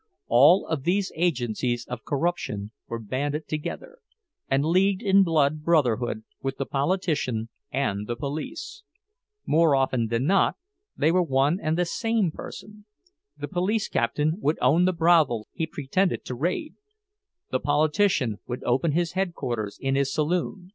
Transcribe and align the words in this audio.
All 0.29 0.65
of 0.65 0.81
these 0.81 1.11
agencies 1.15 1.85
of 1.87 2.03
corruption 2.05 2.71
were 2.87 2.97
banded 2.97 3.47
together, 3.47 3.99
and 4.49 4.65
leagued 4.65 5.03
in 5.03 5.21
blood 5.21 5.61
brotherhood 5.63 6.23
with 6.41 6.57
the 6.57 6.65
politician 6.65 7.49
and 7.71 8.07
the 8.07 8.15
police; 8.15 8.81
more 9.45 9.75
often 9.75 10.07
than 10.07 10.25
not 10.25 10.55
they 10.97 11.11
were 11.11 11.21
one 11.21 11.59
and 11.61 11.77
the 11.77 11.85
same 11.85 12.31
person,—the 12.31 13.47
police 13.49 13.87
captain 13.87 14.39
would 14.41 14.57
own 14.59 14.85
the 14.85 14.91
brothel 14.93 15.47
he 15.53 15.67
pretended 15.67 16.25
to 16.25 16.33
raid, 16.33 16.73
the 17.51 17.59
politician 17.59 18.39
would 18.47 18.63
open 18.63 18.93
his 18.93 19.11
headquarters 19.11 19.77
in 19.79 19.93
his 19.93 20.11
saloon. 20.11 20.69